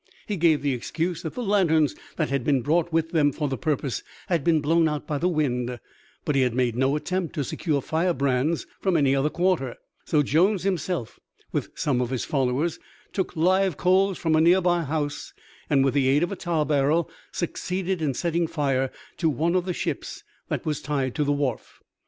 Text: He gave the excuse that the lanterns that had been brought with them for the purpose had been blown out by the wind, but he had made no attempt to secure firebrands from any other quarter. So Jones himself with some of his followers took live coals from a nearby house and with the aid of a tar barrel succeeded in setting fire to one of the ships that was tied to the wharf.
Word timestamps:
He 0.25 0.35
gave 0.35 0.63
the 0.63 0.73
excuse 0.73 1.21
that 1.21 1.35
the 1.35 1.43
lanterns 1.43 1.93
that 2.15 2.31
had 2.31 2.43
been 2.43 2.63
brought 2.63 2.91
with 2.91 3.11
them 3.11 3.31
for 3.31 3.47
the 3.47 3.55
purpose 3.55 4.01
had 4.29 4.43
been 4.43 4.59
blown 4.59 4.89
out 4.89 5.05
by 5.05 5.19
the 5.19 5.27
wind, 5.27 5.79
but 6.25 6.33
he 6.33 6.41
had 6.41 6.55
made 6.55 6.75
no 6.75 6.95
attempt 6.95 7.35
to 7.35 7.43
secure 7.43 7.83
firebrands 7.83 8.65
from 8.79 8.97
any 8.97 9.15
other 9.15 9.29
quarter. 9.29 9.75
So 10.05 10.23
Jones 10.23 10.63
himself 10.63 11.19
with 11.51 11.69
some 11.75 12.01
of 12.01 12.09
his 12.09 12.25
followers 12.25 12.79
took 13.13 13.35
live 13.35 13.77
coals 13.77 14.17
from 14.17 14.35
a 14.35 14.41
nearby 14.41 14.81
house 14.81 15.33
and 15.69 15.85
with 15.85 15.93
the 15.93 16.07
aid 16.07 16.23
of 16.23 16.31
a 16.31 16.35
tar 16.35 16.65
barrel 16.65 17.07
succeeded 17.31 18.01
in 18.01 18.15
setting 18.15 18.47
fire 18.47 18.91
to 19.17 19.29
one 19.29 19.53
of 19.53 19.65
the 19.65 19.71
ships 19.73 20.23
that 20.49 20.65
was 20.65 20.81
tied 20.81 21.13
to 21.13 21.23
the 21.23 21.31
wharf. 21.31 21.79